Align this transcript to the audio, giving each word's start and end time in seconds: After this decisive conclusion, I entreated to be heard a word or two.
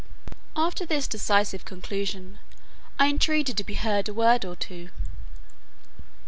After 0.55 0.83
this 0.83 1.07
decisive 1.07 1.63
conclusion, 1.63 2.39
I 2.97 3.07
entreated 3.07 3.55
to 3.57 3.63
be 3.63 3.75
heard 3.75 4.09
a 4.09 4.15
word 4.15 4.45
or 4.45 4.55
two. 4.55 4.89